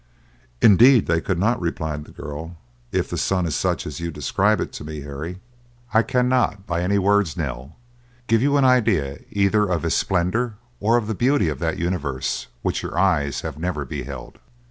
"Indeed 0.63 1.05
they 1.05 1.21
could 1.21 1.37
not," 1.37 1.61
replied 1.61 2.05
the 2.05 2.11
girl; 2.11 2.57
"if 2.91 3.07
the 3.07 3.19
sun 3.19 3.45
is 3.45 3.53
such 3.55 3.85
as 3.85 3.99
you 3.99 4.09
describe 4.09 4.59
it 4.59 4.71
to 4.73 4.83
me, 4.83 5.01
Harry." 5.01 5.39
"I 5.93 6.01
cannot 6.01 6.65
by 6.65 6.81
any 6.81 6.97
words, 6.97 7.37
Nell, 7.37 7.75
give 8.25 8.41
you 8.41 8.57
an 8.57 8.65
idea 8.65 9.19
either 9.29 9.67
of 9.69 9.83
his 9.83 9.93
splendor 9.95 10.55
or 10.79 10.97
of 10.97 11.05
the 11.05 11.13
beauty 11.13 11.49
of 11.49 11.59
that 11.59 11.77
universe 11.77 12.47
which 12.63 12.81
your 12.81 12.97
eyes 12.97 13.41
have 13.41 13.59
never 13.59 13.85
beheld. 13.85 14.39